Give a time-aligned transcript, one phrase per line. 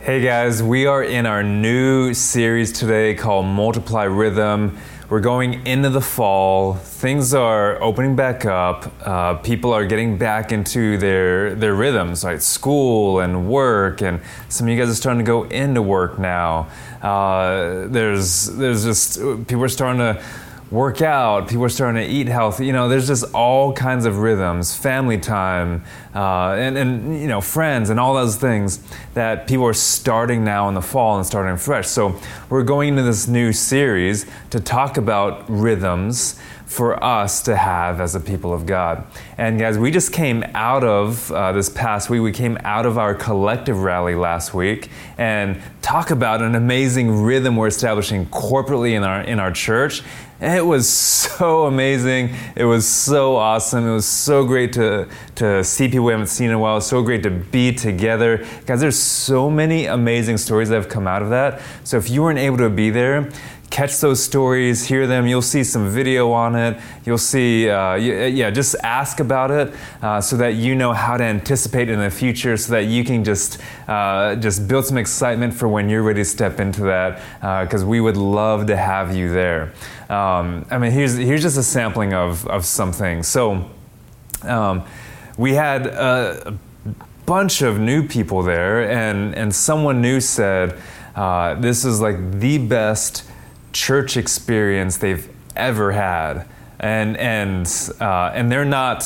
[0.00, 4.78] Hey guys, we are in our new series today called Multiply Rhythm.
[5.10, 6.74] We're going into the fall.
[6.74, 8.92] Things are opening back up.
[9.04, 14.68] Uh, people are getting back into their their rhythms, like school and work, and some
[14.68, 16.68] of you guys are starting to go into work now.
[17.02, 19.16] Uh, there's there's just
[19.48, 20.22] people are starting to
[20.70, 22.66] work out, people are starting to eat healthy.
[22.66, 25.82] You know, there's just all kinds of rhythms, family time,
[26.14, 28.80] uh, and, and, you know, friends and all those things
[29.14, 31.88] that people are starting now in the fall and starting fresh.
[31.88, 37.98] So we're going into this new series to talk about rhythms for us to have
[37.98, 39.06] as a people of God.
[39.38, 42.98] And guys, we just came out of uh, this past week, we came out of
[42.98, 49.02] our collective rally last week and talk about an amazing rhythm we're establishing corporately in
[49.02, 50.02] our, in our church.
[50.40, 52.32] It was so amazing.
[52.54, 53.88] It was so awesome.
[53.88, 56.80] It was so great to, to see people we haven't seen in a while.
[56.80, 58.46] So great to be together.
[58.64, 61.60] Guys, there's so many amazing stories that have come out of that.
[61.82, 63.32] So if you weren't able to be there,
[63.70, 65.26] catch those stories, hear them.
[65.26, 66.80] You'll see some video on it.
[67.04, 71.24] You'll see, uh, yeah, just ask about it uh, so that you know how to
[71.24, 75.68] anticipate in the future, so that you can just uh, just build some excitement for
[75.68, 77.20] when you're ready to step into that.
[77.64, 79.72] Because uh, we would love to have you there.
[80.08, 83.28] Um, I mean, here's here's just a sampling of of some things.
[83.28, 83.70] So.
[84.44, 84.84] Um,
[85.38, 86.58] we had a
[87.24, 90.76] bunch of new people there, and, and someone new said,
[91.14, 93.24] uh, This is like the best
[93.72, 96.46] church experience they've ever had.
[96.80, 97.66] And, and,
[98.00, 99.02] uh, and they're not,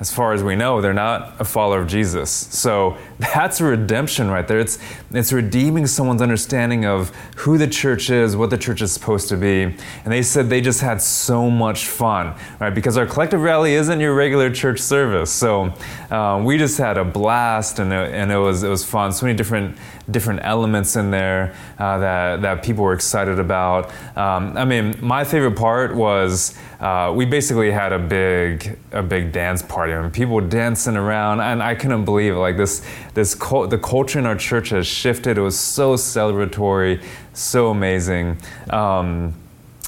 [0.00, 2.30] as far as we know, they're not a follower of Jesus.
[2.30, 2.96] So
[3.34, 4.60] that's a redemption right there.
[4.60, 4.78] It's,
[5.10, 9.36] it's redeeming someone's understanding of who the church is, what the church is supposed to
[9.36, 9.62] be.
[9.62, 12.72] And they said they just had so much fun, right?
[12.72, 15.32] Because our collective rally isn't your regular church service.
[15.32, 15.74] So
[16.10, 19.12] um, we just had a blast and it, and it was, it was fun.
[19.12, 19.76] So many different,
[20.08, 23.90] different elements in there uh, that, that people were excited about.
[24.16, 29.32] Um, I mean, my favorite part was uh, we basically had a big, a big
[29.32, 29.92] dance party.
[29.92, 32.38] I mean, people dancing around and I couldn't believe it.
[32.38, 32.86] Like this,
[33.18, 35.38] this the culture in our church has shifted.
[35.38, 37.02] It was so celebratory,
[37.32, 38.38] so amazing.
[38.70, 39.34] Um,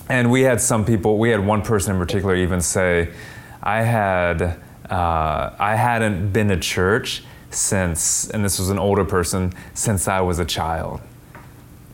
[0.09, 1.17] and we had some people.
[1.17, 3.11] We had one person in particular even say,
[3.63, 4.43] "I had
[4.91, 10.21] uh, I hadn't been to church since," and this was an older person since I
[10.23, 11.01] was a child,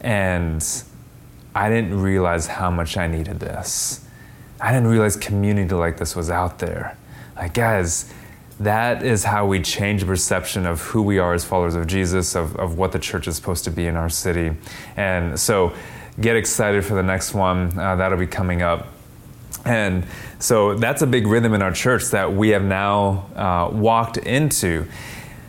[0.00, 0.66] and
[1.54, 4.00] I didn't realize how much I needed this.
[4.58, 6.96] I didn't realize community like this was out there.
[7.36, 8.10] Like, guys,
[8.60, 12.34] that is how we change the perception of who we are as followers of Jesus,
[12.34, 14.56] of, of what the church is supposed to be in our city.
[14.96, 15.74] And so
[16.20, 17.78] get excited for the next one.
[17.78, 18.88] Uh, that'll be coming up.
[19.66, 20.06] And
[20.38, 24.86] so that's a big rhythm in our church that we have now uh, walked into.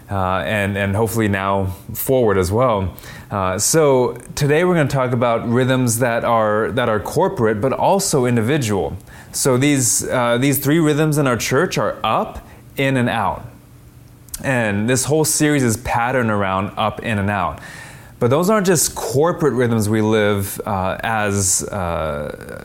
[0.10, 2.96] Uh, and, and hopefully now forward as well.
[3.30, 7.74] Uh, so today we're going to talk about rhythms that are that are corporate but
[7.74, 8.96] also individual.
[9.34, 12.47] So these uh, these three rhythms in our church are up,
[12.78, 13.46] in and out.
[14.44, 17.60] And this whole series is patterned around up, in, and out.
[18.20, 22.64] But those aren't just corporate rhythms we live uh, as uh,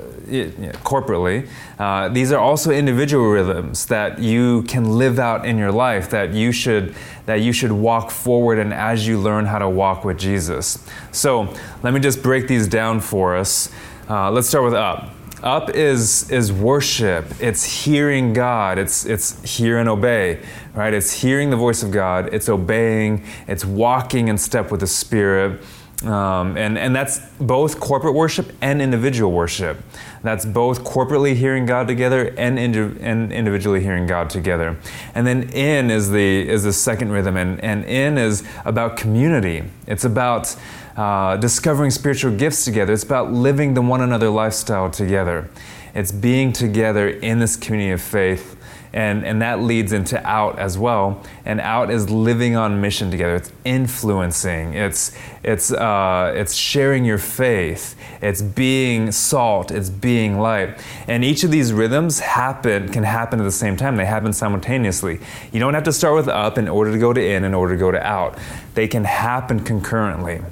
[0.83, 1.47] corporately.
[1.79, 6.09] Uh, these are also individual rhythms that you can live out in your life.
[6.11, 6.95] That you should
[7.27, 10.79] that you should walk forward, and as you learn how to walk with Jesus.
[11.13, 13.71] So let me just break these down for us.
[14.09, 15.22] Uh, let's start with up.
[15.43, 17.27] Up is is worship.
[17.41, 18.79] It's hearing God.
[18.79, 20.39] It's it's hear and obey,
[20.73, 20.95] right?
[20.95, 22.33] It's hearing the voice of God.
[22.33, 23.25] It's obeying.
[23.49, 25.61] It's walking in step with the Spirit.
[26.05, 29.79] Um, and, and that's both corporate worship and individual worship.
[30.25, 34.77] That's both corporately hearing God together and, indi- and individually hearing God together.
[35.15, 39.63] And then in is the, is the second rhythm, and, and in is about community.
[39.87, 40.57] It's about
[40.97, 42.93] uh, discovering spiritual gifts together.
[42.93, 45.49] It's about living the one another lifestyle together.
[45.95, 48.59] It's being together in this community of faith.
[48.95, 51.23] And, and that leads into out as well.
[51.47, 53.37] And out is living on mission together.
[53.37, 54.75] It's influencing.
[54.75, 57.97] It's, it's, uh, it's sharing your faith.
[58.21, 59.71] It's being salt.
[59.71, 60.79] It's being light.
[61.09, 63.97] And each of these rhythms happen can happen at the same time.
[63.97, 65.21] They happen simultaneously.
[65.53, 67.73] You don't have to start with up in order to go to in in order
[67.73, 68.37] to go to out.
[68.75, 70.43] They can happen concurrently.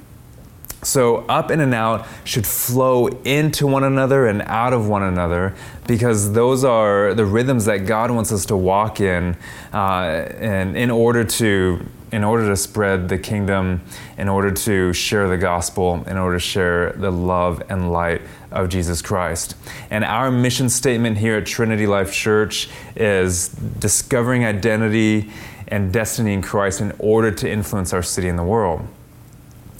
[0.82, 5.54] So, up in and out should flow into one another and out of one another
[5.86, 9.36] because those are the rhythms that God wants us to walk in,
[9.74, 13.80] uh, and in order to in order to spread the kingdom,
[14.18, 18.68] in order to share the gospel, in order to share the love and light of
[18.68, 19.54] Jesus Christ.
[19.90, 25.30] And our mission statement here at Trinity Life Church is discovering identity
[25.68, 28.88] and destiny in Christ in order to influence our city and the world.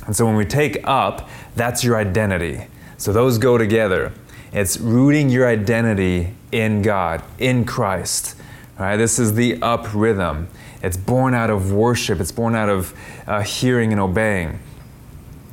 [0.07, 2.67] And so when we take up, that's your identity.
[2.97, 4.13] So those go together.
[4.53, 8.37] It's rooting your identity in God, in Christ.
[8.79, 8.97] Right?
[8.97, 10.49] This is the up rhythm.
[10.83, 12.95] It's born out of worship, it's born out of
[13.27, 14.59] uh, hearing and obeying.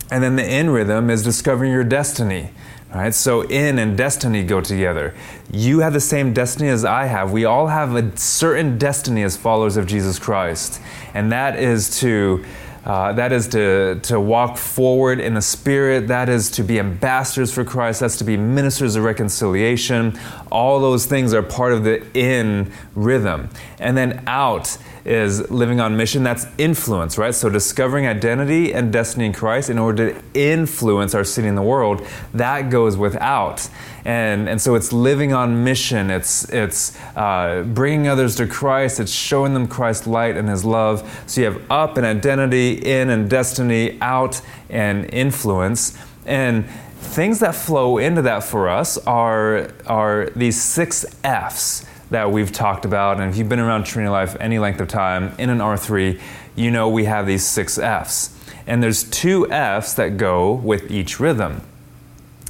[0.09, 2.51] And then the in rhythm is discovering your destiny.
[2.93, 3.13] Right?
[3.13, 5.13] So in and destiny go together.
[5.51, 7.33] You have the same destiny as I have.
[7.33, 10.81] We all have a certain destiny as followers of Jesus Christ.
[11.13, 12.45] And that is to
[12.87, 16.07] uh, that is to, to walk forward in the Spirit.
[16.07, 17.99] That is to be ambassadors for Christ.
[17.99, 20.17] That's to be ministers of reconciliation.
[20.49, 23.49] All those things are part of the in rhythm.
[23.77, 26.21] And then out is living on mission.
[26.21, 27.33] That's influence, right?
[27.33, 31.61] So discovering identity and destiny in Christ in order to influence our city in the
[31.61, 33.69] world, that goes without.
[34.03, 36.11] And, and so it's living on mission.
[36.11, 38.99] It's, it's uh, bringing others to Christ.
[38.99, 41.23] It's showing them Christ's light and His love.
[41.25, 45.97] So you have up and identity, in and destiny, out and influence.
[46.25, 46.69] And
[46.99, 52.85] things that flow into that for us are, are these six F's that we've talked
[52.85, 53.19] about.
[53.19, 56.19] And if you've been around Trinity Life any length of time in an R3,
[56.55, 58.33] you know we have these six F's.
[58.65, 61.61] And there's two F's that go with each rhythm.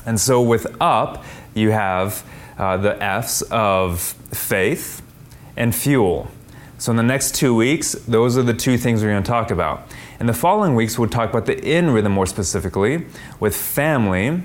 [0.05, 1.23] And so with up,
[1.53, 2.23] you have
[2.57, 4.01] uh, the F's of
[4.31, 5.01] faith
[5.55, 6.29] and fuel.
[6.79, 9.51] So in the next two weeks, those are the two things we're going to talk
[9.51, 9.87] about.
[10.19, 13.05] In the following weeks, we'll talk about the in rhythm more specifically
[13.39, 14.43] with family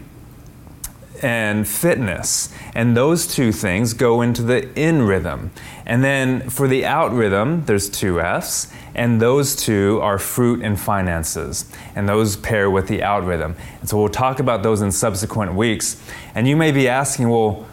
[1.22, 2.52] and fitness.
[2.74, 5.52] And those two things go into the in rhythm.
[5.86, 10.78] And then for the out rhythm, there's two F's, and those two are fruit and
[10.78, 11.70] finances.
[11.94, 13.56] And those pair with the out rhythm.
[13.80, 16.02] And so we'll talk about those in subsequent weeks.
[16.34, 17.66] And you may be asking, well,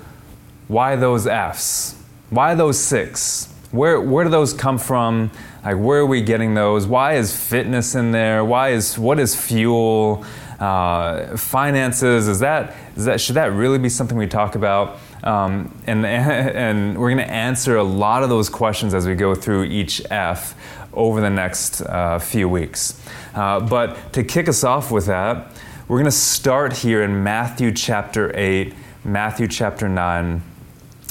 [0.67, 1.95] why those F's?
[2.29, 3.53] Why those six?
[3.71, 5.31] Where, where do those come from?
[5.63, 6.87] Like, where are we getting those?
[6.87, 8.45] Why is fitness in there?
[8.45, 10.25] Why is, what is fuel?
[10.59, 12.75] Uh, finances, is that,
[13.05, 14.97] that, should that really be something we talk about?
[15.23, 19.35] Um, and, and we're going to answer a lot of those questions as we go
[19.35, 20.55] through each F
[20.93, 23.01] over the next uh, few weeks.
[23.33, 25.51] Uh, but to kick us off with that,
[25.87, 28.73] we're going to start here in Matthew chapter 8,
[29.03, 30.41] Matthew chapter 9.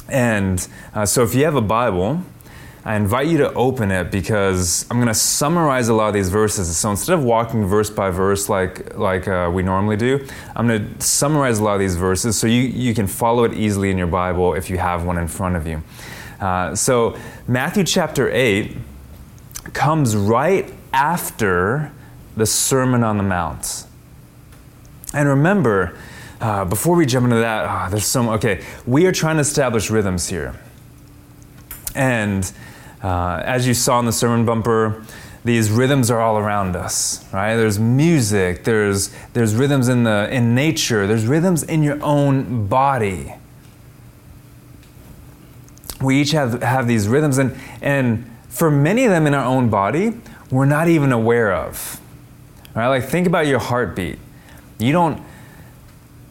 [0.09, 2.23] And uh, so if you have a Bible,
[2.85, 6.31] I invite you to open it because I'm going to summarize a lot of these
[6.31, 6.75] verses.
[6.77, 10.27] So instead of walking verse by verse like, like uh, we normally do,
[10.57, 13.55] I'm going to summarize a lot of these verses so you, you can follow it
[13.55, 15.83] easily in your Bible if you have one in front of you.
[16.41, 18.77] Uh, so, Matthew chapter 8
[19.73, 21.93] comes right after
[22.37, 23.85] the Sermon on the Mount.
[25.13, 25.99] And remember,
[26.41, 28.45] uh, before we jump into that, oh, there's so much.
[28.45, 30.55] Okay, we are trying to establish rhythms here.
[31.99, 32.51] And
[33.03, 35.05] uh, as you saw in the sermon bumper,
[35.45, 37.57] these rhythms are all around us, right?
[37.57, 43.35] There's music, there's, there's rhythms in, the, in nature, there's rhythms in your own body.
[46.01, 49.69] We each have, have these rhythms, and, and for many of them in our own
[49.71, 52.01] body, we're not even aware of.
[52.75, 52.89] Right?
[52.89, 54.19] Like think about your heartbeat.
[54.79, 55.23] You don't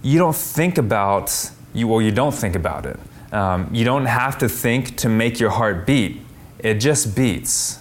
[0.02, 2.98] you don't think about you well you don't think about it.
[3.32, 6.22] Um, you don't have to think to make your heart beat.
[6.60, 7.80] It just beats.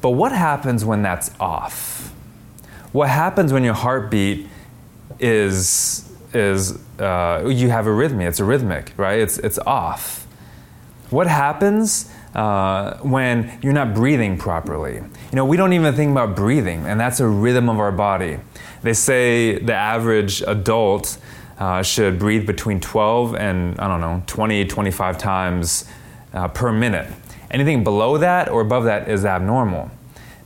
[0.00, 2.12] But what happens when that's off?
[2.92, 4.46] What happens when your heartbeat
[5.18, 8.28] is is uh, you have arrhythmia?
[8.28, 9.18] It's arrhythmic, right?
[9.18, 10.26] It's it's off.
[11.10, 14.94] What happens uh, when you're not breathing properly?
[14.94, 18.38] You know, we don't even think about breathing, and that's a rhythm of our body.
[18.82, 21.18] They say the average adult
[21.58, 25.88] uh, should breathe between 12 and I don't know 20, 25 times
[26.32, 27.10] uh, per minute.
[27.50, 29.90] Anything below that or above that is abnormal.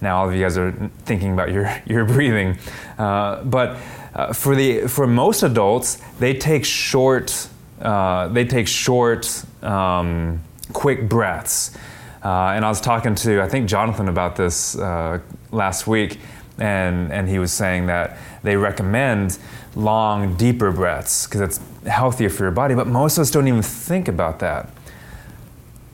[0.01, 0.73] Now, all of you guys are
[1.05, 2.59] thinking about your, your breathing.
[2.99, 3.79] Uh, but
[4.15, 7.49] uh, for, the, for most adults, they take short,
[7.81, 10.41] uh, they take short, um,
[10.73, 11.77] quick breaths.
[12.23, 16.19] Uh, and I was talking to, I think, Jonathan about this last week,
[16.59, 19.39] and, and he was saying that they recommend
[19.75, 23.63] long, deeper breaths because it's healthier for your body, but most of us don't even
[23.63, 24.69] think about that.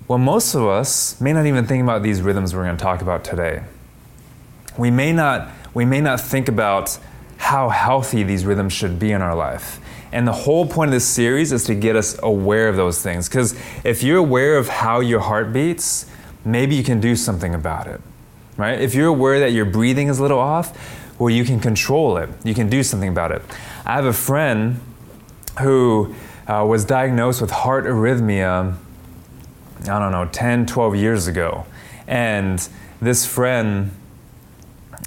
[0.09, 3.01] Well, most of us may not even think about these rhythms we're going to talk
[3.01, 3.63] about today.
[4.77, 6.99] We may not, we may not think about
[7.37, 9.81] how healthy these rhythms should be in our life.
[10.13, 13.29] And the whole point of this series is to get us aware of those things.
[13.29, 16.07] Because if you're aware of how your heart beats,
[16.45, 18.01] maybe you can do something about it.
[18.57, 18.81] Right?
[18.81, 22.29] If you're aware that your breathing is a little off, well, you can control it.
[22.45, 23.43] You can do something about it.
[23.85, 24.81] I have a friend
[25.61, 26.15] who
[26.47, 28.77] uh, was diagnosed with heart arrhythmia
[29.89, 31.67] I don't know, 10, 12 years ago.
[32.07, 32.67] And
[33.01, 33.91] this friend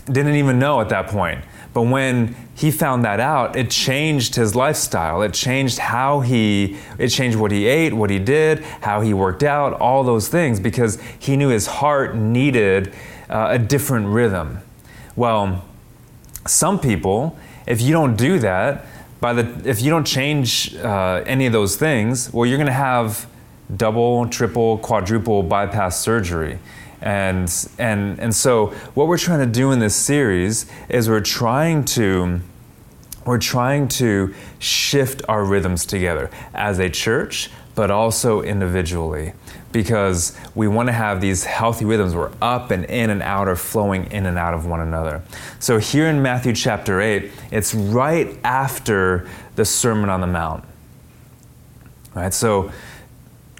[0.06, 1.44] didn't even know at that point.
[1.74, 5.22] But when he found that out, it changed his lifestyle.
[5.22, 9.44] It changed how he, it changed what he ate, what he did, how he worked
[9.44, 12.94] out, all those things, because he knew his heart needed
[13.30, 14.60] uh, a different rhythm.
[15.16, 15.66] Well,
[16.46, 18.86] some people, if you don't do that,
[19.20, 22.74] by the if you don't change uh, any of those things, well, you're going to
[22.74, 23.28] have
[23.76, 26.60] double, triple, quadruple bypass surgery.
[27.02, 31.86] And, and, and so what we're trying to do in this series is we're trying
[31.86, 32.42] to
[33.26, 39.34] we're trying to shift our rhythms together as a church, but also individually,
[39.72, 43.56] because we want to have these healthy rhythms where up and in and out are
[43.56, 45.22] flowing in and out of one another.
[45.60, 50.66] So here in Matthew chapter 8, it's right after the Sermon on the Mount.
[52.16, 52.34] Right?
[52.34, 52.72] So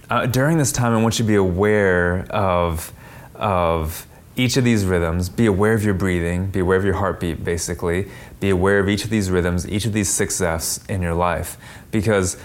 [0.10, 2.92] uh, during this time, I want you to be aware of
[3.36, 7.44] of each of these rhythms, be aware of your breathing, be aware of your heartbeat,
[7.44, 8.10] basically.
[8.40, 11.58] Be aware of each of these rhythms, each of these six F's in your life.
[11.90, 12.38] Because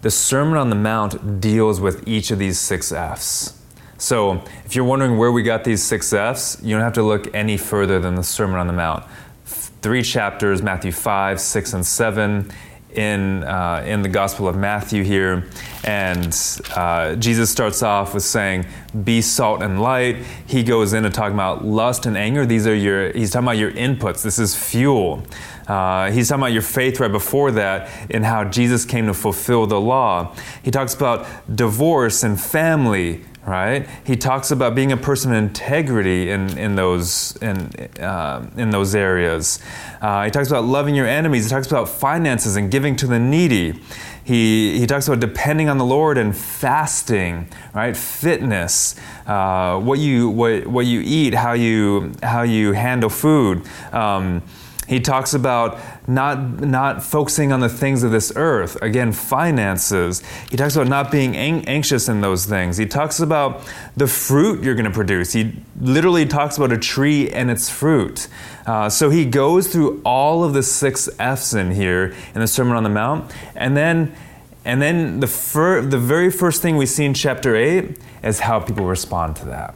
[0.00, 3.60] the Sermon on the Mount deals with each of these six F's.
[3.96, 7.34] So if you're wondering where we got these six F's, you don't have to look
[7.34, 9.04] any further than the Sermon on the Mount.
[9.44, 12.50] Three chapters, Matthew 5, 6, and 7
[12.94, 15.46] in, uh, in the Gospel of Matthew here.
[15.84, 16.36] And
[16.74, 18.66] uh, Jesus starts off with saying,
[19.04, 20.16] Be salt and light.
[20.46, 22.46] He goes into talking about lust and anger.
[22.46, 24.22] These are your, he's talking about your inputs.
[24.22, 25.22] This is fuel.
[25.66, 29.66] Uh, he's talking about your faith right before that in how Jesus came to fulfill
[29.66, 30.34] the law.
[30.62, 33.88] He talks about divorce and family, right?
[34.04, 37.56] He talks about being a person of integrity in, in, those, in,
[38.00, 39.58] uh, in those areas.
[40.00, 41.44] Uh, he talks about loving your enemies.
[41.44, 43.80] He talks about finances and giving to the needy.
[44.24, 47.96] He, he talks about depending on the Lord and fasting, right?
[47.96, 48.94] Fitness,
[49.26, 53.62] uh, what, you, what, what you eat, how you, how you handle food.
[53.92, 54.42] Um,
[54.88, 55.78] he talks about
[56.08, 58.80] not, not focusing on the things of this earth.
[58.80, 60.22] Again, finances.
[60.50, 62.78] He talks about not being ang- anxious in those things.
[62.78, 65.34] He talks about the fruit you're going to produce.
[65.34, 68.28] He literally talks about a tree and its fruit.
[68.66, 72.74] Uh, so he goes through all of the six F's in here in the Sermon
[72.74, 73.30] on the Mount.
[73.54, 74.16] And then,
[74.64, 78.58] and then the, fir- the very first thing we see in chapter 8 is how
[78.58, 79.74] people respond to that.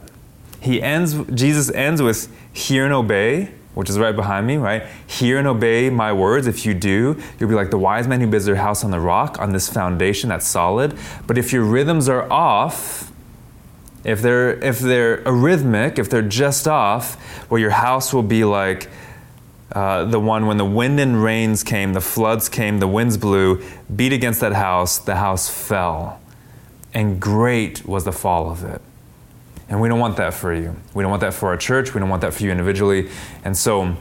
[0.59, 4.83] He ends, Jesus ends with hear and obey which is right behind me, right?
[5.07, 6.47] Hear and obey my words.
[6.47, 8.99] If you do, you'll be like the wise man who builds their house on the
[8.99, 10.95] rock, on this foundation that's solid.
[11.25, 13.11] But if your rhythms are off,
[14.03, 18.89] if they're if they're arrhythmic, if they're just off, well, your house will be like
[19.71, 23.63] uh, the one when the wind and rains came, the floods came, the winds blew,
[23.95, 26.21] beat against that house, the house fell,
[26.93, 28.81] and great was the fall of it.
[29.69, 30.75] And we don't want that for you.
[30.93, 31.93] We don't want that for our church.
[31.93, 33.09] We don't want that for you individually.
[33.43, 33.95] And so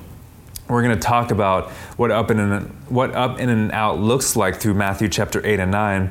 [0.68, 4.36] we're going to talk about what up in and what up in and out looks
[4.36, 6.10] like through Matthew chapter 8 and 9.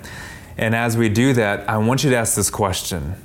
[0.58, 3.15] And as we do that, I want you to ask this question.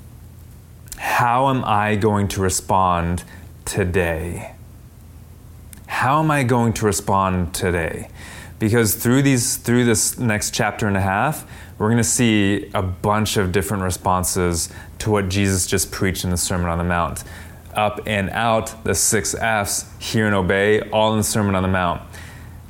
[0.97, 3.25] How am I going to respond
[3.65, 4.53] today?
[5.87, 8.09] How am I going to respond today?
[8.59, 11.47] Because through these through this next chapter and a half,
[11.79, 16.31] we're going to see a bunch of different responses to what Jesus just preached in
[16.31, 17.23] the Sermon on the Mount.
[17.75, 21.69] Up and out, the six F's, hear and obey, all in the Sermon on the
[21.69, 22.01] Mount.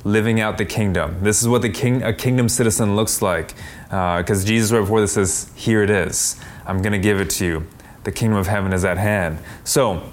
[0.03, 1.17] Living out the kingdom.
[1.21, 3.55] This is what the king, a kingdom citizen looks like.
[3.85, 6.37] Because uh, Jesus, right before this, says, Here it is.
[6.65, 7.67] I'm going to give it to you.
[8.03, 9.39] The kingdom of heaven is at hand.
[9.63, 10.03] So,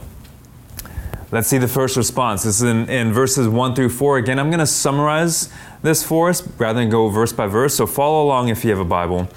[1.33, 2.45] let's see the first response.
[2.45, 4.19] This is in, in verses 1 through 4.
[4.19, 5.53] Again, I'm going to summarize
[5.85, 7.77] this for us rather than go verse by verse.
[7.77, 9.29] So follow along if you have a Bible.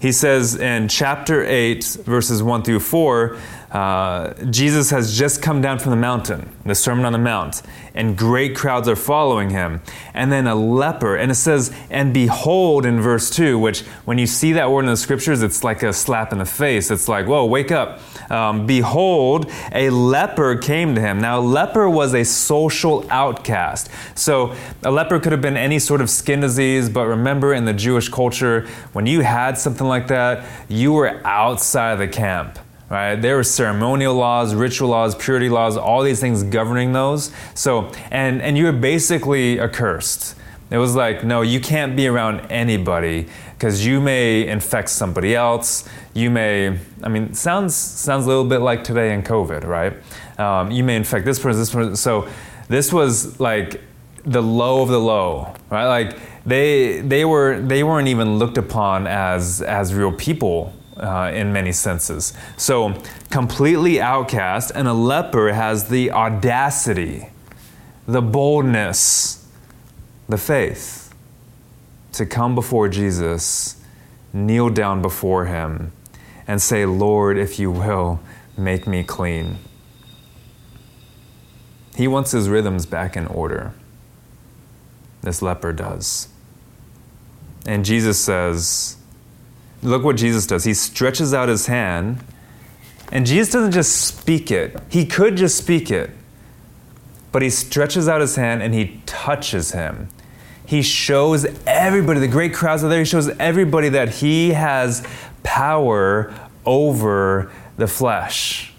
[0.00, 3.36] He says in chapter 8, verses 1 through 4,
[3.70, 7.62] uh, Jesus has just come down from the mountain, the Sermon on the Mount,
[7.94, 9.80] and great crowds are following him.
[10.12, 14.26] And then a leper, and it says, and behold in verse 2, which when you
[14.26, 16.90] see that word in the scriptures, it's like a slap in the face.
[16.90, 18.00] It's like, whoa, wake up.
[18.28, 21.20] Um, behold, a leper came to him.
[21.20, 23.88] Now, a leper was a social outcast.
[24.16, 27.72] So, a leper could have been any sort of skin disease, but remember in the
[27.74, 32.58] Jewish culture, when you had something like that, you were outside of the camp
[32.90, 33.14] right?
[33.14, 37.32] There were ceremonial laws, ritual laws, purity laws, all these things governing those.
[37.54, 40.34] So, and, and you were basically accursed.
[40.70, 45.88] It was like, no, you can't be around anybody because you may infect somebody else.
[46.14, 49.94] You may, I mean, sounds sounds a little bit like today in COVID, right?
[50.38, 51.96] Um, you may infect this person, this person.
[51.96, 52.28] So
[52.68, 53.80] this was like
[54.24, 55.88] the low of the low, right?
[55.88, 61.52] Like they they were they weren't even looked upon as as real people uh, in
[61.52, 62.32] many senses.
[62.56, 67.28] So, completely outcast, and a leper has the audacity,
[68.06, 69.48] the boldness,
[70.28, 71.12] the faith
[72.12, 73.80] to come before Jesus,
[74.32, 75.92] kneel down before him,
[76.46, 78.20] and say, Lord, if you will,
[78.56, 79.58] make me clean.
[81.96, 83.72] He wants his rhythms back in order.
[85.22, 86.28] This leper does.
[87.66, 88.96] And Jesus says,
[89.82, 90.64] Look what Jesus does.
[90.64, 92.22] He stretches out his hand,
[93.10, 96.10] and Jesus doesn't just speak it, he could just speak it.
[97.32, 100.08] But he stretches out his hand and he touches him.
[100.66, 105.06] He shows everybody, the great crowds are there, he shows everybody that he has
[105.42, 106.34] power
[106.66, 108.72] over the flesh.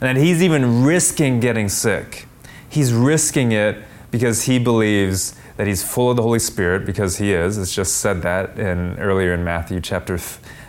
[0.00, 2.26] And that he's even risking getting sick.
[2.68, 3.76] He's risking it
[4.10, 7.58] because he believes that he's full of the Holy Spirit because he is.
[7.58, 10.18] It's just said that in earlier in Matthew chapter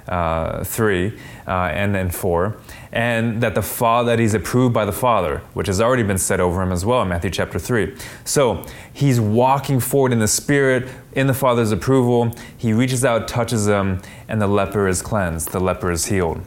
[0.10, 1.18] uh, three
[1.48, 2.58] uh, and then four,
[2.92, 6.42] and that the Father that he's approved by the Father, which has already been said
[6.42, 7.96] over him as well in Matthew chapter three.
[8.26, 12.36] So he's walking forward in the Spirit, in the Father's approval.
[12.58, 15.54] He reaches out, touches him, and the leper is cleansed.
[15.54, 16.42] The leper is healed,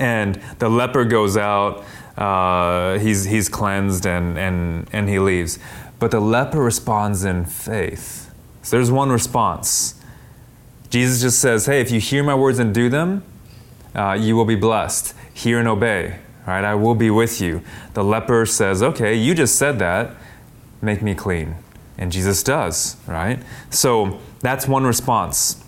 [0.00, 1.84] and the leper goes out.
[2.18, 5.60] Uh, he's he's cleansed and and and he leaves.
[5.98, 8.30] But the leper responds in faith.
[8.62, 9.94] So there's one response.
[10.90, 13.22] Jesus just says, Hey, if you hear my words and do them,
[13.94, 15.14] uh, you will be blessed.
[15.32, 16.64] Hear and obey, right?
[16.64, 17.62] I will be with you.
[17.94, 20.14] The leper says, Okay, you just said that.
[20.82, 21.56] Make me clean.
[21.98, 23.40] And Jesus does, right?
[23.70, 25.64] So that's one response.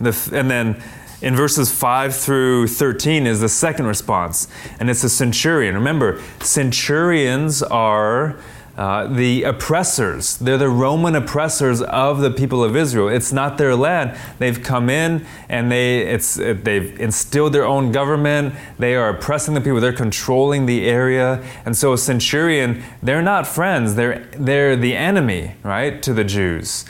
[0.00, 0.82] The, and then
[1.22, 4.48] in verses 5 through 13 is the second response,
[4.80, 5.74] and it's a centurion.
[5.74, 8.40] Remember, centurions are
[8.80, 10.38] uh, the oppressors.
[10.38, 13.08] They're the Roman oppressors of the people of Israel.
[13.08, 14.18] It's not their land.
[14.38, 18.54] They've come in and they, it's, they've instilled their own government.
[18.78, 19.82] They are oppressing the people.
[19.82, 21.46] They're controlling the area.
[21.66, 23.96] And so a centurion, they're not friends.
[23.96, 26.86] They're, they're the enemy, right, to the Jews.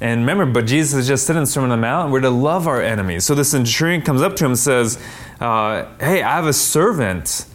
[0.00, 2.30] And remember, but Jesus is just sitting in the Sermon on the Mount, we're to
[2.30, 3.24] love our enemies.
[3.24, 5.02] So the centurion comes up to him and says,
[5.40, 7.46] uh, Hey, I have a servant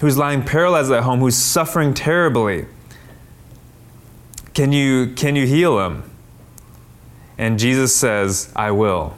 [0.00, 2.64] who's lying paralyzed at home, who's suffering terribly.
[4.54, 6.04] Can you, can you heal him?
[7.38, 9.16] And Jesus says, I will.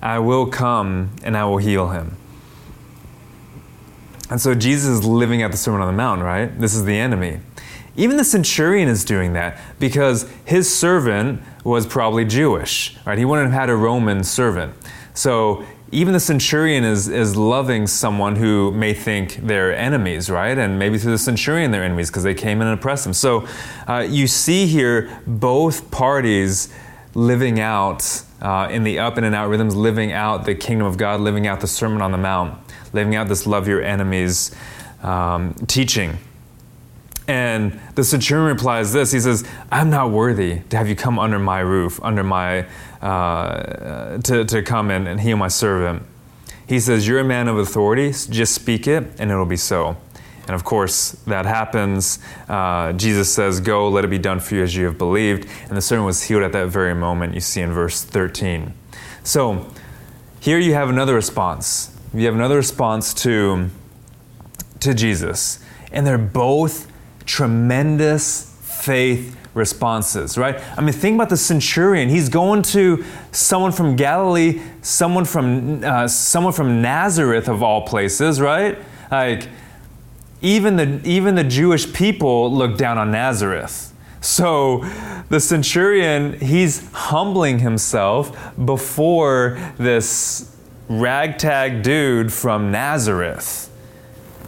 [0.00, 2.16] I will come and I will heal him.
[4.30, 6.46] And so Jesus is living at the Sermon on the Mount, right?
[6.60, 7.40] This is the enemy.
[7.96, 13.18] Even the centurion is doing that because his servant was probably Jewish, right?
[13.18, 14.74] He wouldn't have had a Roman servant.
[15.14, 20.56] So even the centurion is, is loving someone who may think they're enemies, right?
[20.56, 23.14] And maybe through the centurion they're enemies because they came in and oppressed them.
[23.14, 23.46] So
[23.88, 26.72] uh, you see here both parties
[27.14, 31.20] living out uh, in the up and out rhythms, living out the kingdom of God,
[31.20, 32.58] living out the Sermon on the Mount,
[32.92, 34.54] living out this love your enemies
[35.02, 36.18] um, teaching.
[37.26, 41.38] And the centurion replies this He says, I'm not worthy to have you come under
[41.38, 42.66] my roof, under my,
[43.00, 46.02] uh, to, to come in and heal my servant.
[46.66, 49.96] He says, You're a man of authority, just speak it, and it'll be so.
[50.48, 52.18] And of course, that happens.
[52.48, 55.46] Uh, Jesus says, Go, let it be done for you as you have believed.
[55.68, 58.72] And the servant was healed at that very moment, you see in verse 13.
[59.22, 59.70] So
[60.40, 61.94] here you have another response.
[62.14, 63.68] You have another response to,
[64.80, 65.62] to Jesus.
[65.92, 66.90] And they're both
[67.26, 70.62] tremendous faith responses, right?
[70.78, 72.08] I mean, think about the centurion.
[72.08, 78.40] He's going to someone from Galilee, someone from uh, someone from Nazareth of all places,
[78.40, 78.78] right?
[79.10, 79.48] Like
[80.40, 83.92] even the even the Jewish people look down on Nazareth.
[84.20, 84.84] So
[85.28, 90.56] the centurion, he's humbling himself before this
[90.88, 93.67] ragtag dude from Nazareth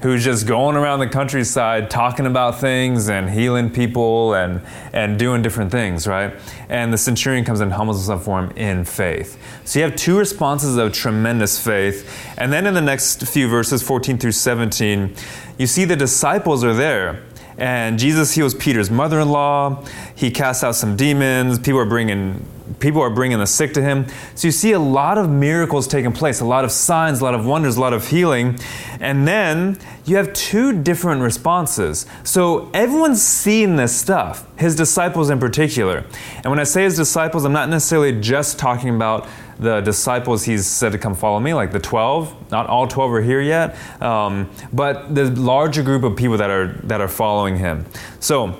[0.03, 5.43] who's just going around the countryside talking about things and healing people and, and doing
[5.43, 6.35] different things, right?
[6.69, 9.39] And the centurion comes and humbles himself for him in faith.
[9.65, 12.11] So you have two responses of tremendous faith.
[12.39, 15.15] And then in the next few verses, 14 through 17,
[15.59, 17.23] you see the disciples are there.
[17.59, 19.85] And Jesus heals Peter's mother in law.
[20.15, 21.59] He casts out some demons.
[21.59, 22.47] People are bringing
[22.81, 24.07] people are bringing the sick to him.
[24.35, 27.35] So you see a lot of miracles taking place, a lot of signs, a lot
[27.35, 28.59] of wonders, a lot of healing.
[28.99, 32.07] And then you have two different responses.
[32.25, 36.05] So everyone's seen this stuff, his disciples in particular.
[36.37, 40.67] And when I say his disciples, I'm not necessarily just talking about the disciples he's
[40.67, 42.51] said to come follow me, like the 12.
[42.51, 46.69] Not all 12 are here yet, um, but the larger group of people that are,
[46.85, 47.85] that are following him.
[48.21, 48.59] So,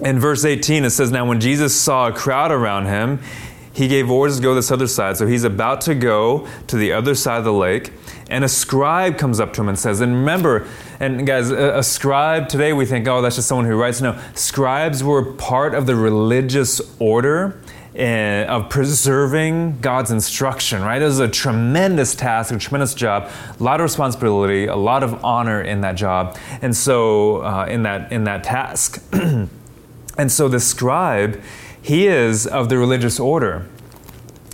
[0.00, 3.20] in verse 18, it says, Now when Jesus saw a crowd around him,
[3.72, 5.16] he gave orders to go to this other side.
[5.16, 7.92] So he's about to go to the other side of the lake,
[8.30, 10.66] and a scribe comes up to him and says, And remember,
[11.00, 14.00] And guys, a, a scribe today we think, oh, that's just someone who writes.
[14.00, 17.60] No, scribes were part of the religious order
[17.96, 21.02] uh, of preserving God's instruction, right?
[21.02, 25.24] It was a tremendous task, a tremendous job, a lot of responsibility, a lot of
[25.24, 29.02] honor in that job, and so uh, in that in that task.
[30.16, 31.40] and so the scribe,
[31.80, 33.66] he is of the religious order.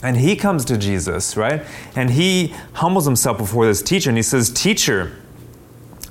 [0.02, 1.62] And he comes to Jesus, right?
[1.94, 5.16] And he humbles himself before this teacher and he says, Teacher,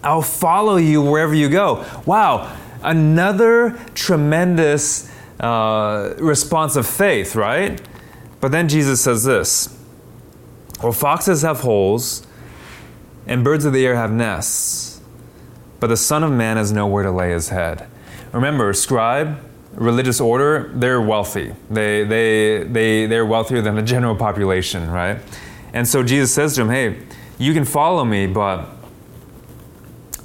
[0.04, 1.86] I'll follow you wherever you go.
[2.06, 7.82] Wow, another tremendous uh, response of faith, right?
[8.40, 9.76] But then Jesus says this
[10.82, 12.26] Well, foxes have holes,
[13.26, 15.02] and birds of the air have nests,
[15.80, 17.88] but the Son of Man has nowhere to lay his head.
[18.32, 19.39] Remember, scribe,
[19.74, 21.54] religious order, they're wealthy.
[21.70, 25.20] They, they, they, they're wealthier than the general population, right?
[25.74, 26.98] And so Jesus says to him, Hey,
[27.38, 28.68] you can follow me, but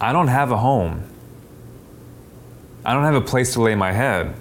[0.00, 1.04] I don't have a home.
[2.84, 4.34] I don't have a place to lay my head.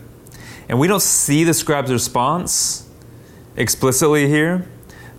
[0.67, 2.89] And we don't see the scribe's response
[3.56, 4.67] explicitly here,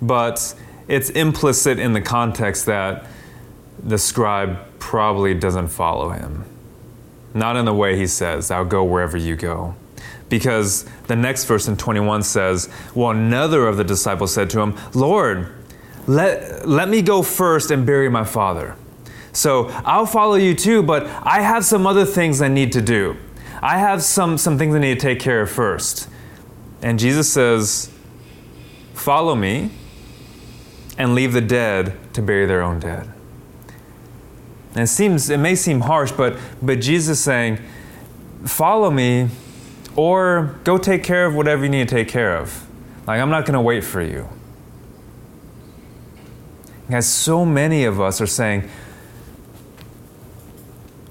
[0.02, 0.54] but
[0.88, 3.07] it's implicit in the context that
[3.83, 6.44] the scribe probably doesn't follow him.
[7.35, 9.75] Not in the way he says, I'll go wherever you go.
[10.29, 14.77] Because the next verse in 21 says, Well, another of the disciples said to him,
[14.94, 15.53] Lord,
[16.07, 18.77] let, let me go first and bury my father.
[19.33, 23.16] So I'll follow you too, but I have some other things I need to do.
[23.61, 26.09] I have some, some things I need to take care of first.
[26.83, 27.90] And Jesus says,
[28.92, 29.70] Follow me
[30.97, 33.13] and leave the dead to bury their own dead.
[34.74, 37.58] And it seems it may seem harsh, but but Jesus saying,
[38.44, 39.28] follow me
[39.96, 42.66] or go take care of whatever you need to take care of.
[43.06, 44.28] Like I'm not gonna wait for you.
[46.90, 48.68] Guys, so many of us are saying,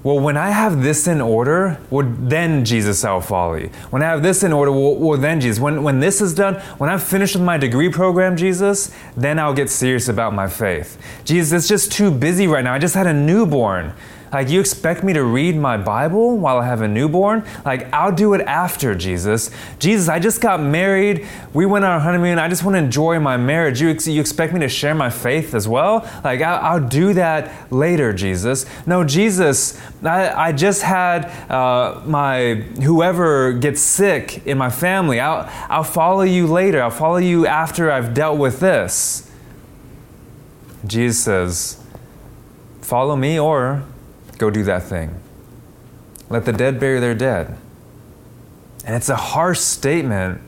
[0.04, 3.70] well, when I have this in order, well, then Jesus, I'll follow you.
[3.88, 5.58] When I have this in order, well, well, then Jesus.
[5.58, 9.54] When, when this is done, when I'm finished with my degree program, Jesus, then I'll
[9.54, 11.00] get serious about my faith.
[11.24, 12.74] Jesus, it's just too busy right now.
[12.74, 13.94] I just had a newborn.
[14.34, 17.44] Like, you expect me to read my Bible while I have a newborn?
[17.64, 19.48] Like, I'll do it after, Jesus.
[19.78, 21.24] Jesus, I just got married.
[21.52, 22.40] We went on our honeymoon.
[22.40, 23.80] I just want to enjoy my marriage.
[23.80, 26.10] You, you expect me to share my faith as well?
[26.24, 28.66] Like, I'll, I'll do that later, Jesus.
[28.88, 35.20] No, Jesus, I, I just had uh, my whoever gets sick in my family.
[35.20, 36.82] I'll, I'll follow you later.
[36.82, 39.30] I'll follow you after I've dealt with this.
[40.84, 41.80] Jesus says,
[42.80, 43.84] Follow me or
[44.38, 45.20] Go do that thing.
[46.28, 47.56] Let the dead bury their dead.
[48.84, 50.40] And it's a harsh statement,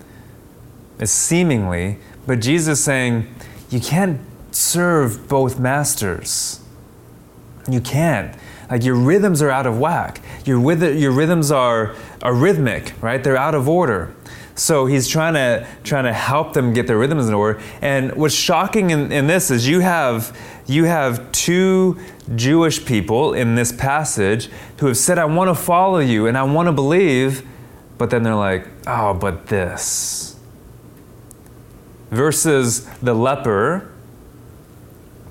[0.99, 3.33] it's seemingly, but Jesus saying,
[3.70, 4.20] you can't
[4.51, 6.61] serve both masters.
[7.68, 8.37] You can't.
[8.70, 10.20] Like your rhythms are out of whack.
[10.44, 10.61] Your,
[10.92, 13.22] your rhythms are, are rhythmic, right?
[13.22, 14.14] They're out of order.
[14.57, 17.61] So he's trying to trying to help them get their rhythms in order.
[17.83, 22.01] And what's shocking in, in this is you have you have two
[22.35, 26.42] Jewish people in this passage who have said, I want to follow you and I
[26.42, 27.47] want to believe,
[27.99, 30.37] but then they're like, oh, but this.
[32.11, 33.92] Versus the leper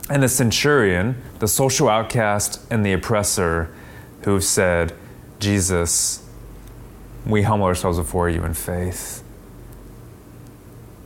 [0.10, 3.74] and the centurion, the social outcast and the oppressor,
[4.22, 4.94] who've said,
[5.40, 6.25] Jesus,
[7.26, 9.24] we humble ourselves before you in faith.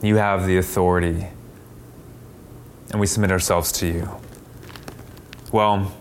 [0.01, 1.27] You have the authority,
[2.91, 4.09] and we submit ourselves to you.
[5.51, 5.91] Well,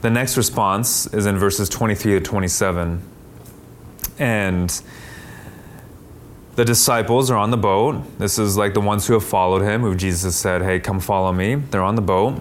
[0.00, 3.02] the next response is in verses 23 to 27.
[4.18, 4.82] And
[6.54, 8.02] the disciples are on the boat.
[8.18, 11.32] This is like the ones who have followed him, who Jesus said, Hey, come follow
[11.32, 11.56] me.
[11.56, 12.40] They're on the boat.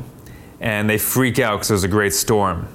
[0.61, 2.67] And they freak out because there's a great storm.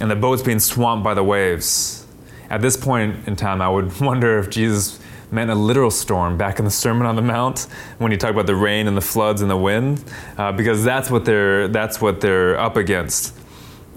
[0.00, 2.06] And the boat's being swamped by the waves.
[2.50, 6.58] At this point in time, I would wonder if Jesus meant a literal storm back
[6.58, 7.66] in the Sermon on the Mount
[7.98, 10.02] when you talk about the rain and the floods and the wind,
[10.38, 13.34] uh, because that's what they're that's what they're up against.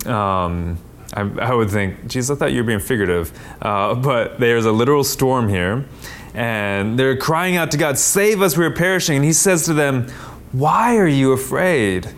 [0.05, 0.77] Um,
[1.13, 4.71] I, I, would think, geez, I thought you were being figurative, uh, but there's a
[4.71, 5.85] literal storm here,
[6.33, 8.57] and they're crying out to God, "Save us!
[8.57, 10.07] We're perishing!" And He says to them,
[10.51, 12.09] "Why are you afraid,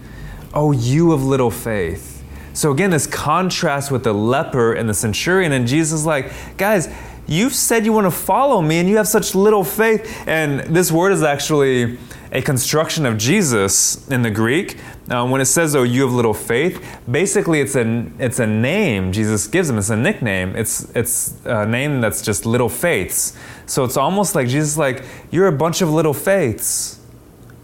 [0.53, 2.12] oh you of little faith?"
[2.53, 6.87] So again, this contrast with the leper and the centurion, and Jesus like, guys
[7.25, 10.27] You've said you want to follow me and you have such little faith.
[10.27, 11.97] And this word is actually
[12.33, 14.77] a construction of Jesus in the Greek.
[15.09, 19.11] Uh, when it says, "Oh, you have little faith," basically it's a it's a name
[19.11, 19.77] Jesus gives him.
[19.77, 20.55] It's a nickname.
[20.55, 23.37] It's it's a name that's just little faiths.
[23.65, 26.99] So it's almost like Jesus, like you're a bunch of little faiths.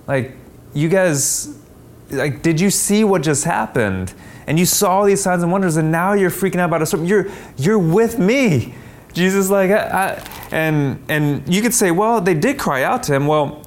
[0.08, 0.36] Like
[0.74, 1.58] you guys,
[2.12, 4.14] like, did you see what just happened?
[4.50, 6.86] And you saw all these signs and wonders, and now you're freaking out about a
[6.88, 7.06] storm.
[7.06, 8.74] You're, you're with me.
[9.14, 13.14] Jesus, like, I, I, and, and you could say, well, they did cry out to
[13.14, 13.28] him.
[13.28, 13.64] Well,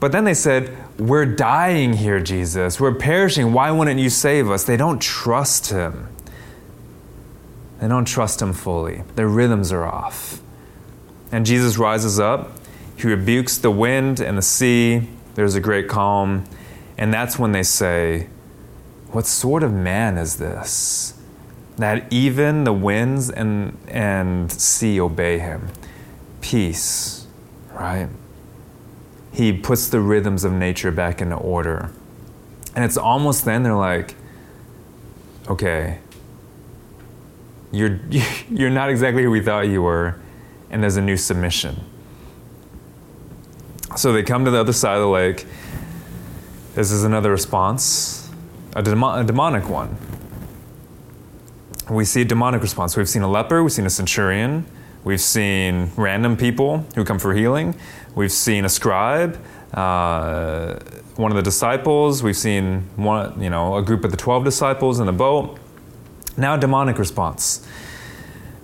[0.00, 2.78] but then they said, we're dying here, Jesus.
[2.78, 3.54] We're perishing.
[3.54, 4.64] Why wouldn't you save us?
[4.64, 6.08] They don't trust him.
[7.80, 9.04] They don't trust him fully.
[9.16, 10.42] Their rhythms are off.
[11.32, 12.50] And Jesus rises up.
[12.98, 15.08] He rebukes the wind and the sea.
[15.36, 16.44] There's a great calm.
[16.98, 18.28] And that's when they say,
[19.12, 21.14] What sort of man is this?
[21.76, 25.68] That even the winds and, and sea obey him.
[26.40, 27.26] Peace,
[27.72, 28.08] right?
[29.32, 31.90] He puts the rhythms of nature back into order.
[32.74, 34.14] And it's almost then they're like,
[35.48, 35.98] okay,
[37.70, 38.00] you're,
[38.50, 40.18] you're not exactly who we thought you were,
[40.70, 41.84] and there's a new submission.
[43.96, 45.46] So they come to the other side of the lake.
[46.74, 48.21] This is another response,
[48.74, 49.96] a, a demonic one.
[51.90, 52.96] We see a demonic response.
[52.96, 54.64] We've seen a leper, we've seen a centurion,
[55.04, 57.74] we've seen random people who come for healing,
[58.14, 59.38] we've seen a scribe,
[59.74, 60.78] uh,
[61.16, 65.00] one of the disciples, we've seen one, you know, a group of the 12 disciples
[65.00, 65.58] in the boat.
[66.36, 67.66] Now, demonic response.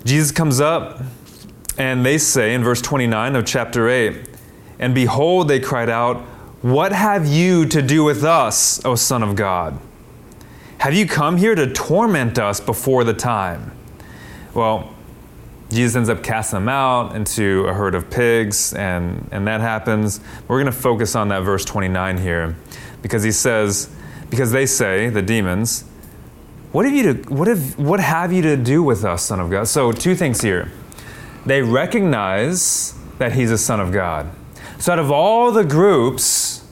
[0.04, 1.02] Jesus comes up,
[1.76, 4.26] and they say in verse 29 of chapter 8,
[4.78, 6.18] And behold, they cried out,
[6.62, 9.78] What have you to do with us, O Son of God?
[10.78, 13.72] Have you come here to torment us before the time?
[14.54, 14.94] Well,
[15.70, 20.20] Jesus ends up casting them out into a herd of pigs, and, and that happens.
[20.46, 22.56] We're going to focus on that verse 29 here
[23.02, 23.90] because he says,
[24.30, 25.84] because they say, the demons,
[26.70, 29.50] what have you to what have what have you to do with us, Son of
[29.50, 29.66] God?
[29.68, 30.70] So two things here.
[31.46, 34.30] They recognize that he's a son of God.
[34.78, 36.66] So out of all the groups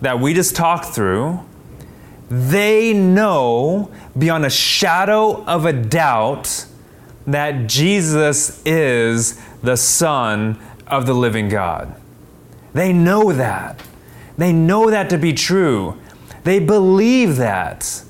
[0.00, 1.40] that we just talked through,
[2.28, 6.66] they know beyond a shadow of a doubt
[7.26, 11.94] that Jesus is the Son of the living God.
[12.72, 13.82] They know that.
[14.36, 15.98] They know that to be true.
[16.44, 18.02] They believe that.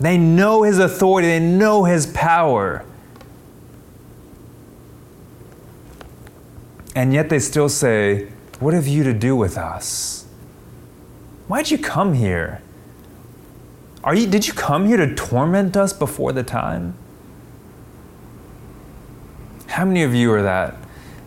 [0.00, 2.84] They know his authority, they know his power.
[6.96, 8.28] And yet they still say,
[8.60, 10.23] What have you to do with us?
[11.54, 12.60] Why'd you come here?
[14.02, 16.94] Are you, did you come here to torment us before the time?
[19.68, 20.74] How many of you are that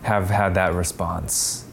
[0.02, 1.64] have had that response?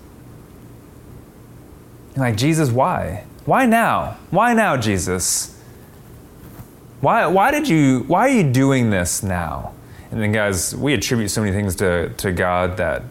[2.16, 3.26] Like, Jesus, why?
[3.44, 4.16] Why now?
[4.30, 5.62] Why now, Jesus?
[7.02, 9.74] Why, why did you why are you doing this now?
[10.12, 13.04] And then guys, we attribute so many things to, to God that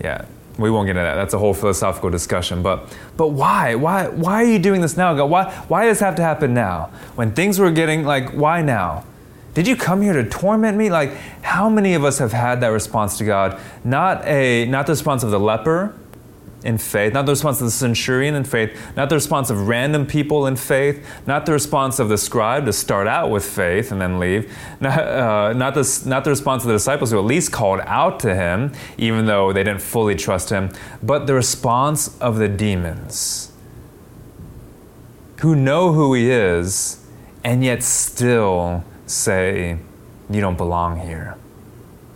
[0.00, 0.26] yeah,
[0.58, 1.14] we won't get into that.
[1.14, 2.62] That's a whole philosophical discussion.
[2.62, 3.76] But but why?
[3.76, 5.30] Why why are you doing this now, God?
[5.30, 6.90] Why why does this have to happen now?
[7.14, 9.04] When things were getting like, why now?
[9.54, 10.90] Did you come here to torment me?
[10.90, 13.58] Like, how many of us have had that response to God?
[13.84, 15.94] Not a not the response of the leper,
[16.64, 20.06] in faith, not the response of the centurion in faith, not the response of random
[20.06, 24.00] people in faith, not the response of the scribe to start out with faith and
[24.00, 27.52] then leave, not, uh, not, the, not the response of the disciples who at least
[27.52, 30.70] called out to him, even though they didn't fully trust him,
[31.02, 33.52] but the response of the demons
[35.40, 37.04] who know who he is
[37.44, 39.78] and yet still say,
[40.28, 41.36] You don't belong here.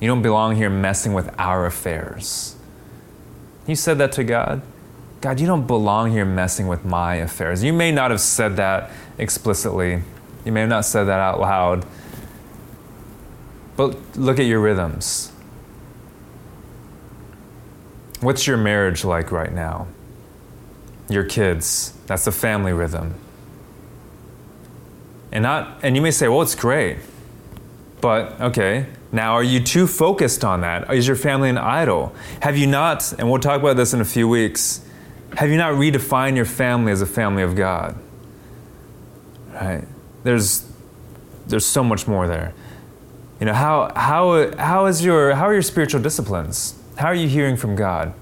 [0.00, 2.51] You don't belong here messing with our affairs.
[3.66, 4.62] You said that to God?
[5.20, 7.62] God, you don't belong here messing with my affairs.
[7.62, 10.02] You may not have said that explicitly,
[10.44, 11.86] you may have not said that out loud,
[13.76, 15.30] but look at your rhythms.
[18.20, 19.86] What's your marriage like right now?
[21.08, 23.14] Your kids, that's the family rhythm.
[25.32, 26.98] And not and you may say, "Well, it's great."
[28.00, 30.92] But okay, now, are you too focused on that?
[30.92, 32.14] Is your family an idol?
[32.40, 34.80] Have you not, and we'll talk about this in a few weeks,
[35.36, 37.94] have you not redefined your family as a family of God?
[39.52, 39.84] Right?
[40.24, 40.66] There's,
[41.46, 42.54] there's so much more there.
[43.38, 46.74] You know, how, how, how, is your, how are your spiritual disciplines?
[46.96, 48.14] How are you hearing from God?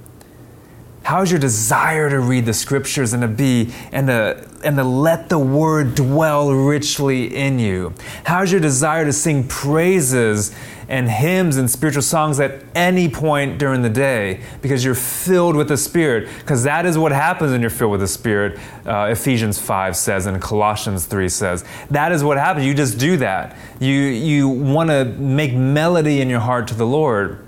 [1.02, 5.30] How's your desire to read the scriptures and to be and to and to let
[5.30, 7.94] the word dwell richly in you?
[8.24, 10.54] How's your desire to sing praises
[10.90, 15.68] and hymns and spiritual songs at any point during the day because you're filled with
[15.68, 16.28] the Spirit?
[16.40, 18.58] Because that is what happens when you're filled with the Spirit.
[18.84, 21.64] Uh, Ephesians 5 says and Colossians 3 says.
[21.90, 22.66] That is what happens.
[22.66, 23.56] You just do that.
[23.78, 27.46] You you want to make melody in your heart to the Lord.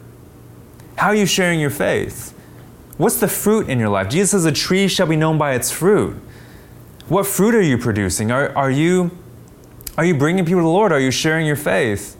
[0.96, 2.32] How are you sharing your faith?
[2.96, 4.08] What's the fruit in your life?
[4.08, 6.14] Jesus says, A tree shall be known by its fruit.
[7.08, 8.30] What fruit are you producing?
[8.30, 9.10] Are, are, you,
[9.98, 10.92] are you bringing people to the Lord?
[10.92, 12.16] Are you sharing your faith?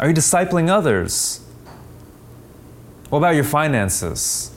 [0.00, 1.44] Are you discipling others?
[3.10, 4.50] What about your finances?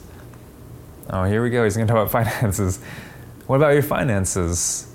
[1.10, 1.64] Oh, here we go.
[1.64, 2.82] He's going to talk about finances.
[3.46, 4.90] What about your finances?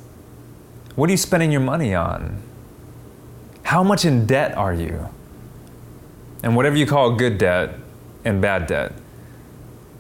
[0.95, 2.41] What are you spending your money on?
[3.61, 5.07] How much in debt are you?
[6.41, 7.75] And whatever you call good debt
[8.25, 8.93] and bad debt,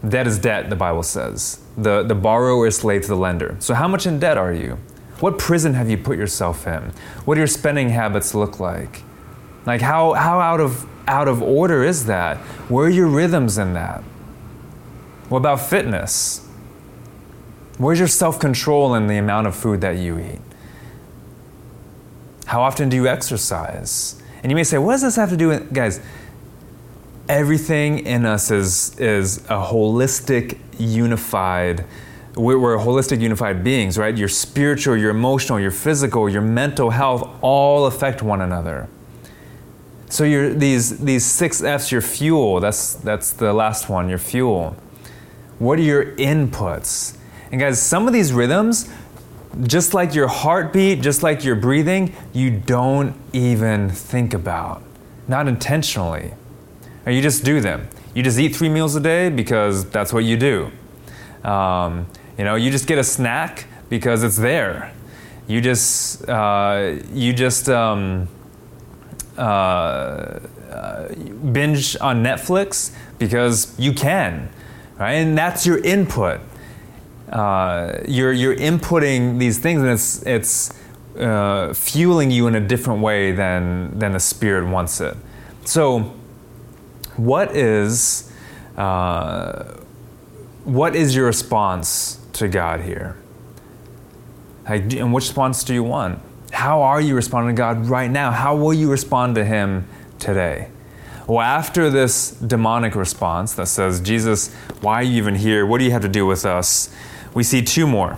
[0.07, 1.61] debt is debt, the Bible says.
[1.77, 3.55] The, the borrower is slave to the lender.
[3.59, 4.79] So, how much in debt are you?
[5.19, 6.91] What prison have you put yourself in?
[7.25, 9.03] What do your spending habits look like?
[9.69, 12.37] Like, how, how out, of, out of order is that?
[12.69, 14.01] Where are your rhythms in that?
[15.29, 16.47] What about fitness?
[17.77, 20.41] Where's your self control in the amount of food that you eat?
[22.47, 24.19] How often do you exercise?
[24.41, 25.99] And you may say, what does this have to do with, guys?
[27.29, 31.85] everything in us is, is a holistic, unified,
[32.35, 34.17] we're holistic, unified beings, right?
[34.17, 38.89] Your spiritual, your emotional, your physical, your mental health all affect one another.
[40.09, 44.75] So your, these, these six F's, your fuel, that's, that's the last one, your fuel.
[45.59, 47.15] What are your inputs?
[47.51, 48.89] And guys, some of these rhythms,
[49.63, 54.83] just like your heartbeat, just like your breathing, you don't even think about,
[55.27, 56.33] not intentionally
[57.05, 57.87] or you just do them.
[58.13, 60.71] You just eat three meals a day because that's what you do.
[61.43, 62.05] Um,
[62.37, 64.93] you know, you just get a snack because it's there.
[65.47, 68.27] You just uh, you just um,
[69.39, 71.07] uh, uh,
[71.53, 74.49] binge on Netflix because you can,
[74.97, 75.13] right?
[75.13, 76.41] And that's your input.
[77.31, 80.73] Uh, you're you're inputting these things, and it's it's
[81.17, 85.15] uh, fueling you in a different way than than the spirit wants it.
[85.63, 86.13] So
[87.15, 88.31] what is
[88.77, 89.75] uh,
[90.65, 93.15] what is your response to God here?
[94.67, 96.19] Like, and which response do you want?
[96.51, 98.31] How are you responding to God right now?
[98.31, 100.69] How will you respond to Him today?
[101.27, 105.65] Well, after this demonic response that says, Jesus, why are you even here?
[105.65, 106.93] What do you have to do with us?
[107.35, 108.17] We see two more.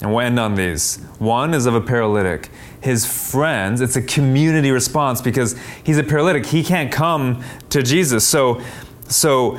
[0.00, 0.96] And we'll end on these.
[1.18, 2.50] One is of a paralytic.
[2.80, 6.46] His friends, it's a community response because he's a paralytic.
[6.46, 8.26] He can't come to Jesus.
[8.26, 8.60] So,
[9.08, 9.58] so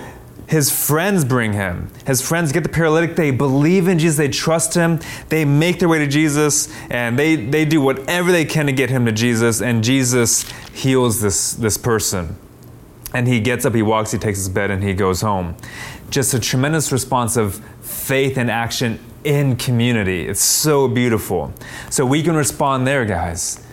[0.49, 1.91] his friends bring him.
[2.07, 3.15] His friends get the paralytic.
[3.15, 4.17] They believe in Jesus.
[4.17, 4.99] They trust him.
[5.29, 8.89] They make their way to Jesus and they, they do whatever they can to get
[8.89, 9.61] him to Jesus.
[9.61, 12.35] And Jesus heals this, this person.
[13.13, 15.55] And he gets up, he walks, he takes his bed, and he goes home.
[16.09, 20.27] Just a tremendous response of faith and action in community.
[20.27, 21.53] It's so beautiful.
[21.91, 23.63] So we can respond there, guys.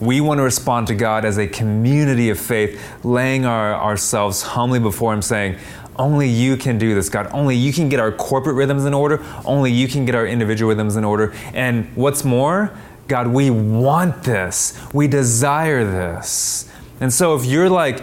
[0.00, 4.80] We want to respond to God as a community of faith, laying our, ourselves humbly
[4.80, 5.58] before Him, saying,
[5.96, 7.28] Only you can do this, God.
[7.32, 9.24] Only you can get our corporate rhythms in order.
[9.44, 11.32] Only you can get our individual rhythms in order.
[11.52, 12.76] And what's more,
[13.06, 14.78] God, we want this.
[14.92, 16.70] We desire this.
[17.00, 18.02] And so if you're like,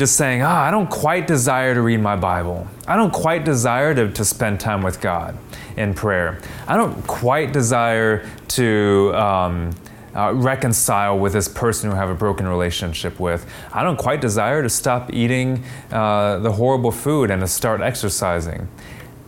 [0.00, 2.66] just saying, ah, I don't quite desire to read my Bible.
[2.88, 5.36] I don't quite desire to, to spend time with God
[5.76, 6.40] in prayer.
[6.66, 9.74] I don't quite desire to um,
[10.14, 13.46] uh, reconcile with this person who I have a broken relationship with.
[13.72, 18.68] I don't quite desire to stop eating uh, the horrible food and to start exercising.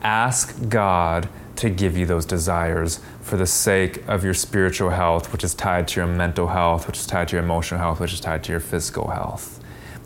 [0.03, 5.45] Ask God to give you those desires for the sake of your spiritual health, which
[5.45, 8.21] is tied to your mental health, which is tied to your emotional health, which is
[8.21, 9.61] tied to your physical health.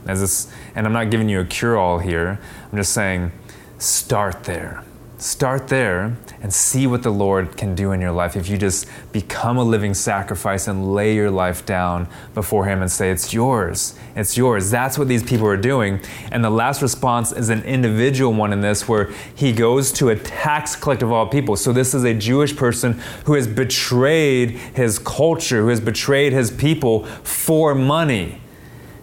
[0.06, 2.38] As this, and I'm not giving you a cure all here,
[2.70, 3.32] I'm just saying
[3.78, 4.84] start there.
[5.18, 8.86] Start there and see what the Lord can do in your life if you just
[9.12, 13.98] become a living sacrifice and lay your life down before Him and say, It's yours.
[14.14, 14.70] It's yours.
[14.70, 16.00] That's what these people are doing.
[16.30, 20.16] And the last response is an individual one in this where he goes to a
[20.16, 21.56] tax collector of all people.
[21.56, 26.50] So this is a Jewish person who has betrayed his culture, who has betrayed his
[26.50, 28.40] people for money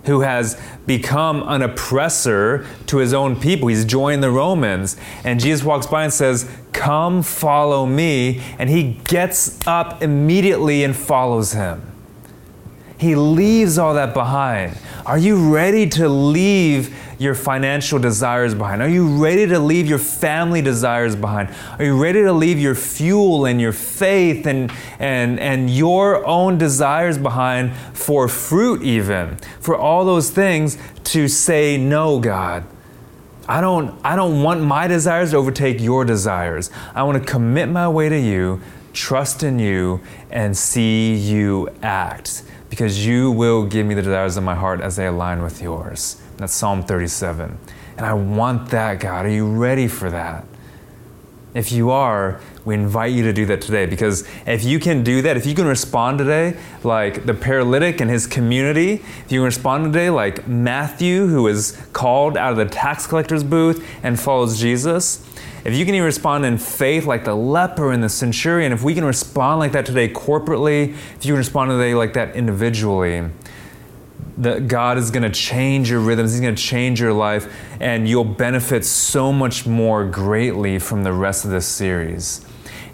[0.06, 3.70] who has become an oppressor to his own people.
[3.70, 4.98] He's joined the Romans.
[5.24, 8.42] And Jesus walks by and says, Come follow me.
[8.60, 11.93] And he gets up immediately and follows him.
[13.04, 14.78] He leaves all that behind.
[15.06, 18.82] Are you ready to leave your financial desires behind?
[18.82, 21.54] Are you ready to leave your family desires behind?
[21.78, 26.58] Are you ready to leave your fuel and your faith and, and, and your own
[26.58, 29.36] desires behind for fruit, even?
[29.60, 32.64] For all those things to say, No, God.
[33.50, 36.72] I don't, I don't want my desires to overtake your desires.
[36.96, 38.62] I want to commit my way to you,
[38.94, 40.00] trust in you,
[40.32, 42.44] and see you act
[42.74, 46.20] because you will give me the desires of my heart as they align with yours.
[46.38, 47.56] That's Psalm 37.
[47.98, 49.28] And I want that, God.
[49.28, 50.44] Are you ready for that?
[51.54, 55.22] If you are, we invite you to do that today because if you can do
[55.22, 59.46] that, if you can respond today like the paralytic and his community, if you can
[59.46, 64.60] respond today like Matthew, who is called out of the tax collector's booth and follows
[64.60, 65.24] Jesus,
[65.66, 68.94] if you can even respond in faith like the leper and the centurion, if we
[68.94, 73.30] can respond like that today corporately, if you can respond today like that individually,
[74.38, 78.10] that God is going to change your rhythms, He's going to change your life, and
[78.10, 82.46] you'll benefit so much more greatly from the rest of this series.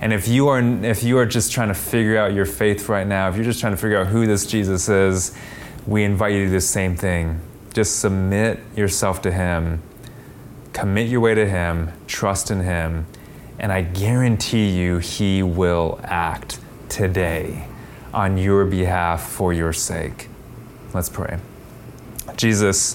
[0.01, 3.05] And if you are if you are just trying to figure out your faith right
[3.07, 5.35] now, if you're just trying to figure out who this Jesus is,
[5.87, 7.41] we invite you to do the same thing.
[7.73, 9.81] Just submit yourself to Him,
[10.79, 13.05] commit your way to Him, trust in Him,
[13.59, 16.57] and I guarantee you He will act
[16.87, 17.67] today
[18.13, 20.29] on your behalf for your sake.
[20.93, 21.37] Let's pray.
[22.37, 22.93] Jesus,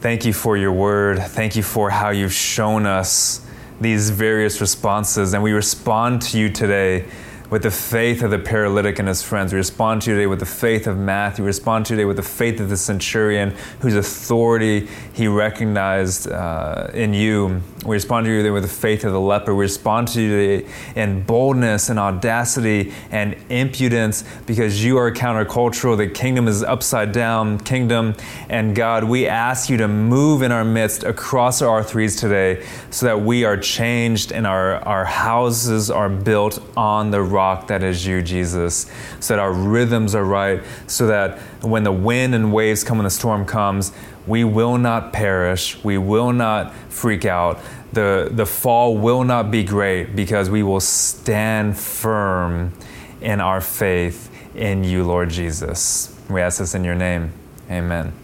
[0.00, 1.20] thank you for your word.
[1.20, 3.46] Thank you for how you've shown us
[3.80, 7.04] these various responses, and we respond to you today
[7.52, 9.52] with the faith of the paralytic and his friends.
[9.52, 11.44] We respond to you today with the faith of Matthew.
[11.44, 16.30] We respond to you today with the faith of the centurion whose authority he recognized
[16.30, 17.60] uh, in you.
[17.84, 19.54] We respond to you today with the faith of the leper.
[19.54, 25.98] We respond to you today in boldness and audacity and impudence because you are countercultural.
[25.98, 28.14] The kingdom is upside down kingdom.
[28.48, 33.04] And God, we ask you to move in our midst across our R3s today so
[33.04, 37.82] that we are changed and our, our houses are built on the rock rock that
[37.82, 38.86] is you, Jesus,
[39.20, 43.06] so that our rhythms are right, so that when the wind and waves come and
[43.06, 43.92] the storm comes,
[44.26, 47.58] we will not perish, we will not freak out.
[47.92, 52.72] The, the fall will not be great because we will stand firm
[53.20, 56.16] in our faith in you, Lord Jesus.
[56.30, 57.32] We ask this in your name.
[57.68, 58.21] Amen.